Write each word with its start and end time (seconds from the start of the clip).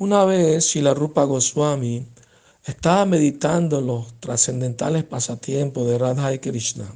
Una 0.00 0.24
vez 0.24 0.66
Shila 0.66 0.94
Rupa 0.94 1.24
Goswami 1.24 2.06
estaba 2.64 3.04
meditando 3.04 3.80
los 3.80 4.20
trascendentales 4.20 5.02
pasatiempos 5.02 5.88
de 5.88 5.98
Radha 5.98 6.32
y 6.32 6.38
Krishna 6.38 6.88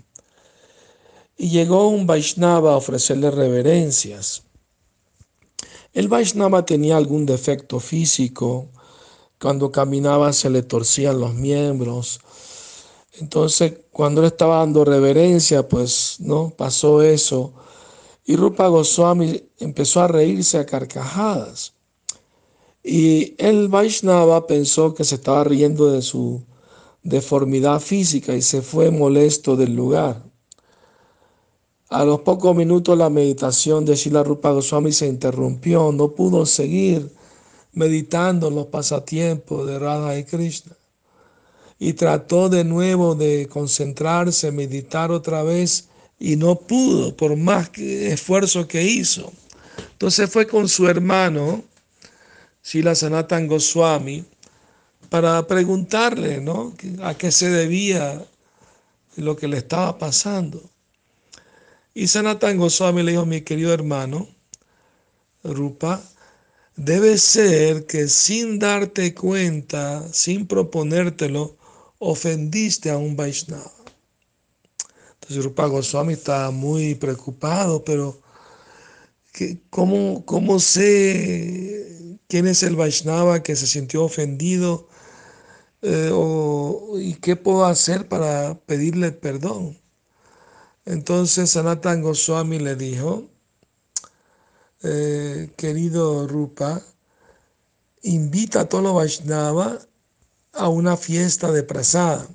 y 1.37 1.51
llegó 1.51 1.89
un 1.89 2.07
Vaishnava 2.07 2.75
a 2.75 2.77
ofrecerle 2.77 3.33
reverencias. 3.33 4.45
El 5.93 6.07
Vaishnava 6.07 6.65
tenía 6.65 6.97
algún 6.97 7.27
defecto 7.27 7.81
físico, 7.81 8.69
cuando 9.41 9.73
caminaba 9.73 10.33
se 10.33 10.49
le 10.49 10.63
torcían 10.63 11.19
los 11.19 11.35
miembros. 11.35 12.21
Entonces, 13.15 13.81
cuando 13.91 14.21
él 14.21 14.29
estaba 14.29 14.59
dando 14.59 14.85
reverencia, 14.85 15.69
pues 15.69 16.19
no 16.21 16.51
pasó 16.51 17.03
eso. 17.03 17.53
Y 18.25 18.37
Rupa 18.37 18.69
Goswami 18.69 19.43
empezó 19.59 20.03
a 20.03 20.07
reírse 20.07 20.59
a 20.59 20.67
carcajadas. 20.67 21.75
Y 22.83 23.35
el 23.39 23.69
Vaishnava 23.69 24.47
pensó 24.47 24.95
que 24.95 25.05
se 25.05 25.17
estaba 25.17 25.45
riendo 25.45 25.91
de 25.93 26.03
su 26.03 26.43
deformidad 27.03 27.81
física 27.81 28.35
y 28.35 28.43
se 28.43 28.63
fue 28.63 28.91
molesto 28.91 29.57
del 29.57 29.75
lugar. 29.75 30.23
A 31.89 32.05
los 32.05 32.21
pocos 32.21 32.57
minutos 32.57 32.97
la 32.97 33.11
meditación 33.11 33.85
de 33.85 33.97
Sila 33.97 34.23
Rupa 34.23 34.51
Goswami 34.51 34.93
se 34.93 35.07
interrumpió, 35.07 35.93
no 35.93 36.13
pudo 36.13 36.47
seguir 36.47 37.11
meditando 37.73 38.51
los 38.51 38.67
pasatiempos 38.67 39.67
de 39.67 39.79
Radha 39.79 40.19
y 40.19 40.25
Krishna. 40.25 40.77
Y 41.79 41.95
trató 41.95 42.49
de 42.49 42.65
nuevo 42.65 43.15
de 43.15 43.49
concentrarse, 43.49 44.53
meditar 44.53 45.11
otra 45.11 45.43
vez 45.43 45.89
y 46.19 46.37
no 46.37 46.55
pudo 46.55 47.17
por 47.17 47.37
más 47.37 47.71
esfuerzo 47.77 48.67
que 48.69 48.83
hizo. 48.85 49.33
Entonces 49.93 50.31
fue 50.31 50.47
con 50.47 50.69
su 50.69 50.89
hermano, 50.89 51.63
Sila 52.63 52.95
Sanatan 52.95 53.49
Goswami, 53.49 54.25
para 55.11 55.47
preguntarle 55.47 56.41
¿no? 56.41 56.75
a 57.03 57.15
qué 57.15 57.31
se 57.31 57.51
debía 57.51 58.25
lo 59.17 59.37
que 59.37 59.49
le 59.49 59.59
estaba 59.59 59.99
pasando. 59.99 60.63
Y 61.93 62.07
Sanatan 62.07 62.57
Goswami 62.57 63.03
le 63.03 63.13
dijo, 63.13 63.27
mi 63.27 63.43
querido 63.43 63.75
hermano, 63.75 64.29
Rupa, 65.45 66.03
debe 66.77 67.19
ser 67.19 67.85
que 67.85 68.09
sin 68.09 68.59
darte 68.59 69.13
cuenta, 69.13 70.09
sin 70.13 70.47
proponértelo, 70.47 71.57
ofendiste 71.99 72.91
a 72.91 72.97
un 72.97 73.17
Vaishnava. 73.17 73.71
Entonces 75.15 75.45
Rupa 75.45 75.67
Goswami 75.67 76.15
está 76.15 76.51
muy 76.51 76.95
preocupado, 76.95 77.85
pero 77.85 78.21
¿cómo, 79.69 80.25
¿cómo 80.25 80.59
quién 82.33 82.47
es 82.47 82.63
el 82.63 82.77
Vaishnava 82.77 83.43
que 83.43 83.55
se 83.57 83.67
sintió 83.67 84.05
ofendido? 84.05 84.89
Eh, 85.83 86.11
¿Y 86.97 87.17
qué 87.17 87.37
puedo 87.37 87.67
hacer 87.67 88.09
para 88.09 88.59
pedirle 88.65 89.13
perdón? 89.13 89.79
Entonces 90.87 91.51
Sanatan 91.51 92.01
Goswami 92.01 92.59
le 92.59 92.75
dijo, 92.75 93.29
eh, 94.83 95.53
querido 95.59 96.27
Rupa, 96.27 96.81
invita 98.01 98.61
a 98.61 98.69
todos 98.71 98.83
los 98.83 98.95
Vaishnava 98.95 99.79
a 100.55 100.69
una 100.71 100.97
fiesta 100.97 101.53
de 101.53 101.65
prasada. 101.65 102.27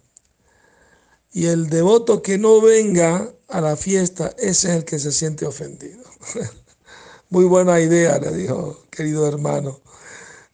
Y 1.33 1.47
el 1.47 1.71
devoto 1.71 2.21
que 2.21 2.37
no 2.37 2.61
venga 2.61 3.33
a 3.47 3.61
la 3.61 3.75
fiesta, 3.75 4.27
ese 4.37 4.69
es 4.69 4.75
el 4.75 4.85
que 4.85 4.99
se 4.99 5.11
siente 5.11 5.47
ofendido. 5.47 6.03
Muy 7.31 7.45
buena 7.45 7.79
idea, 7.79 8.19
le 8.19 8.31
dijo, 8.31 8.83
querido 8.91 9.27
hermano. 9.27 9.81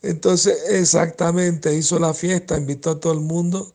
Entonces, 0.04 0.56
exactamente, 0.70 1.76
hizo 1.76 1.98
la 2.00 2.14
fiesta, 2.14 2.58
invitó 2.58 2.92
a 2.92 3.00
todo 3.00 3.14
el 3.14 3.22
mundo 3.22 3.74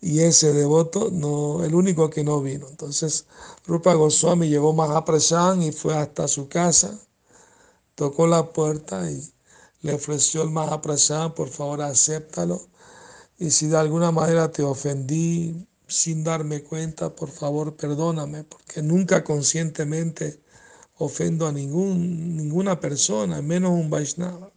y 0.00 0.20
ese 0.20 0.52
devoto, 0.52 1.10
no, 1.12 1.64
el 1.64 1.74
único 1.74 2.10
que 2.10 2.24
no 2.24 2.42
vino. 2.42 2.68
Entonces, 2.68 3.26
Rupa 3.66 3.94
Goswami 3.94 4.48
llevó 4.48 4.72
Mahaprasad 4.74 5.58
y 5.60 5.72
fue 5.72 5.96
hasta 5.96 6.28
su 6.28 6.48
casa 6.48 6.98
tocó 7.98 8.28
la 8.28 8.52
puerta 8.52 9.10
y 9.10 9.20
le 9.82 9.94
ofreció 9.94 10.42
el 10.42 10.50
Mahaprasad, 10.50 11.34
por 11.34 11.48
favor 11.48 11.82
acéptalo. 11.82 12.60
Y 13.38 13.50
si 13.50 13.66
de 13.68 13.76
alguna 13.78 14.12
manera 14.12 14.52
te 14.52 14.62
ofendí 14.62 15.66
sin 15.88 16.24
darme 16.24 16.62
cuenta, 16.62 17.14
por 17.16 17.30
favor 17.30 17.76
perdóname, 17.76 18.44
porque 18.44 18.82
nunca 18.82 19.24
conscientemente 19.24 20.40
ofendo 20.96 21.46
a 21.48 21.52
ningún, 21.52 22.36
ninguna 22.36 22.80
persona, 22.80 23.42
menos 23.42 23.72
un 23.72 23.90
Vaishnava. 23.90 24.52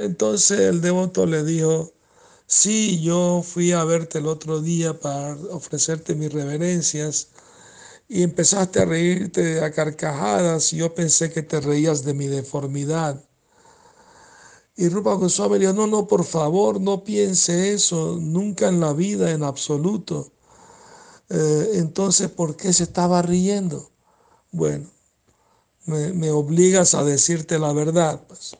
Entonces 0.00 0.60
el 0.60 0.80
devoto 0.80 1.26
le 1.26 1.44
dijo, 1.44 1.92
sí, 2.46 3.00
yo 3.02 3.42
fui 3.44 3.72
a 3.72 3.84
verte 3.84 4.18
el 4.18 4.26
otro 4.26 4.60
día 4.60 4.98
para 4.98 5.34
ofrecerte 5.50 6.14
mis 6.14 6.32
reverencias, 6.32 7.28
y 8.08 8.24
empezaste 8.24 8.80
a 8.80 8.86
reírte 8.86 9.60
a 9.64 9.70
carcajadas 9.72 10.72
y 10.72 10.78
yo 10.78 10.94
pensé 10.94 11.30
que 11.30 11.42
te 11.42 11.60
reías 11.60 12.04
de 12.04 12.12
mi 12.14 12.26
deformidad. 12.26 13.24
Y 14.76 14.88
Rupa 14.88 15.14
Goswami 15.14 15.58
dijo, 15.58 15.72
no, 15.74 15.86
no, 15.86 16.08
por 16.08 16.24
favor, 16.24 16.80
no 16.80 17.04
piense 17.04 17.72
eso, 17.72 18.18
nunca 18.20 18.68
en 18.68 18.80
la 18.80 18.92
vida, 18.94 19.30
en 19.30 19.44
absoluto. 19.44 20.32
Eh, 21.28 21.70
entonces, 21.74 22.30
¿por 22.30 22.56
qué 22.56 22.72
se 22.72 22.84
estaba 22.84 23.22
riendo? 23.22 23.90
Bueno, 24.52 24.90
me, 25.86 26.12
me 26.12 26.30
obligas 26.30 26.94
a 26.94 27.04
decirte 27.04 27.58
la 27.58 27.72
verdad. 27.72 28.22
Pues. 28.28 28.56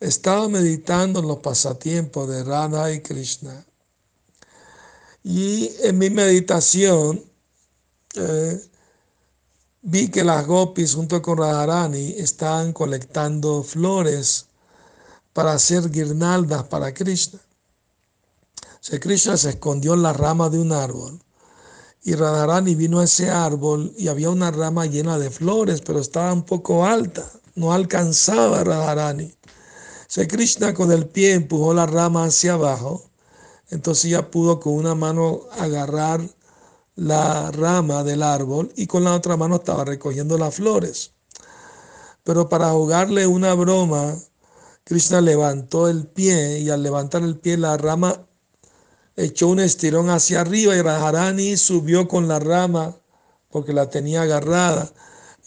Estaba 0.00 0.48
meditando 0.48 1.20
en 1.20 1.28
los 1.28 1.38
pasatiempos 1.38 2.28
de 2.28 2.44
Radha 2.44 2.92
y 2.92 3.00
Krishna. 3.00 3.64
Y 5.24 5.70
en 5.82 5.98
mi 5.98 6.10
meditación 6.10 7.22
eh, 8.14 8.62
vi 9.82 10.08
que 10.08 10.24
las 10.24 10.46
gopis 10.46 10.94
junto 10.94 11.20
con 11.20 11.38
Radharani 11.38 12.14
estaban 12.18 12.72
colectando 12.72 13.62
flores 13.62 14.46
para 15.32 15.52
hacer 15.52 15.90
guirnaldas 15.90 16.64
para 16.64 16.94
Krishna. 16.94 17.40
O 18.92 19.00
Krishna 19.00 19.36
se 19.36 19.50
escondió 19.50 19.94
en 19.94 20.02
la 20.02 20.12
rama 20.12 20.48
de 20.48 20.58
un 20.58 20.72
árbol 20.72 21.20
y 22.02 22.14
Radharani 22.14 22.74
vino 22.74 23.00
a 23.00 23.04
ese 23.04 23.28
árbol 23.28 23.92
y 23.98 24.08
había 24.08 24.30
una 24.30 24.50
rama 24.50 24.86
llena 24.86 25.18
de 25.18 25.30
flores, 25.30 25.82
pero 25.82 25.98
estaba 25.98 26.32
un 26.32 26.44
poco 26.44 26.86
alta, 26.86 27.30
no 27.54 27.72
alcanzaba 27.72 28.64
Radharani. 28.64 29.34
O 30.16 30.26
Krishna 30.26 30.72
con 30.72 30.90
el 30.90 31.06
pie 31.06 31.34
empujó 31.34 31.74
la 31.74 31.84
rama 31.84 32.24
hacia 32.24 32.54
abajo, 32.54 33.10
entonces 33.68 34.10
ya 34.10 34.30
pudo 34.30 34.58
con 34.58 34.72
una 34.72 34.94
mano 34.94 35.42
agarrar 35.58 36.22
la 36.96 37.50
rama 37.52 38.02
del 38.02 38.22
árbol 38.22 38.72
y 38.74 38.86
con 38.86 39.04
la 39.04 39.14
otra 39.14 39.36
mano 39.36 39.56
estaba 39.56 39.84
recogiendo 39.84 40.38
las 40.38 40.54
flores. 40.54 41.12
Pero 42.24 42.48
para 42.48 42.70
jugarle 42.70 43.26
una 43.26 43.52
broma, 43.52 44.16
Krishna 44.84 45.20
levantó 45.20 45.88
el 45.88 46.06
pie 46.06 46.60
y 46.60 46.70
al 46.70 46.82
levantar 46.82 47.22
el 47.22 47.38
pie 47.38 47.58
la 47.58 47.76
rama 47.76 48.26
echó 49.14 49.48
un 49.48 49.60
estirón 49.60 50.08
hacia 50.08 50.40
arriba 50.40 50.74
y 50.74 50.80
Rajarani 50.80 51.58
subió 51.58 52.08
con 52.08 52.28
la 52.28 52.38
rama 52.38 52.96
porque 53.50 53.74
la 53.74 53.90
tenía 53.90 54.22
agarrada 54.22 54.90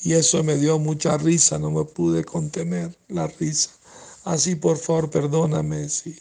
y 0.03 0.13
eso 0.13 0.43
me 0.43 0.57
dio 0.57 0.77
mucha 0.77 1.17
risa, 1.17 1.57
no 1.57 1.71
me 1.71 1.83
pude 1.85 2.23
contener 2.23 2.95
la 3.07 3.25
risa. 3.25 3.80
Así 4.23 4.55
por 4.55 4.77
favor 4.77 5.09
perdóname 5.09 5.89
si 5.89 6.19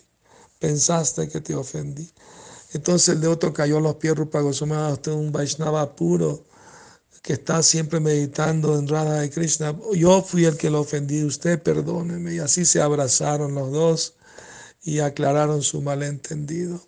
pensaste 0.58 1.28
que 1.28 1.40
te 1.40 1.54
ofendí. 1.54 2.10
Entonces 2.72 3.14
el 3.14 3.20
devoto 3.20 3.52
cayó 3.52 3.78
a 3.78 3.80
los 3.80 3.96
pies 3.96 4.14
Rupa 4.14 4.42
usted 4.42 5.12
un 5.12 5.32
Vaishnava 5.32 5.94
puro 5.96 6.44
que 7.22 7.34
está 7.34 7.62
siempre 7.62 8.00
meditando 8.00 8.78
en 8.78 8.88
Radha 8.88 9.24
y 9.24 9.30
Krishna. 9.30 9.76
Yo 9.94 10.22
fui 10.22 10.44
el 10.46 10.56
que 10.56 10.70
lo 10.70 10.80
ofendí, 10.80 11.22
usted 11.24 11.62
perdóneme. 11.62 12.34
Y 12.34 12.38
así 12.38 12.64
se 12.64 12.80
abrazaron 12.80 13.54
los 13.54 13.70
dos 13.72 14.14
y 14.82 15.00
aclararon 15.00 15.62
su 15.62 15.82
malentendido. 15.82 16.80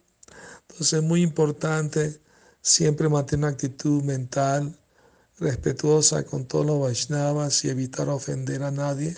Entonces 0.69 1.01
es 1.01 1.03
muy 1.03 1.23
importante 1.23 2.21
siempre 2.63 3.09
mantener 3.09 3.47
una 3.47 3.53
actitud 3.53 4.03
mental 4.03 4.75
respetuosa 5.39 6.25
con 6.25 6.47
todos 6.47 6.65
los 6.65 6.81
Vaishnavas 6.81 7.65
y 7.65 7.71
evitar 7.71 8.09
ofender 8.09 8.63
a 8.63 8.71
nadie. 8.71 9.15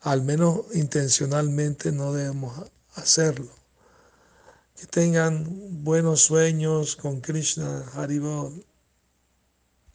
Al 0.00 0.22
menos 0.22 0.66
intencionalmente 0.74 1.92
no 1.92 2.12
debemos 2.12 2.70
hacerlo. 2.94 3.50
Que 4.76 4.86
tengan 4.86 5.84
buenos 5.84 6.22
sueños 6.22 6.96
con 6.96 7.20
Krishna 7.20 7.84
Haribol. 7.94 8.64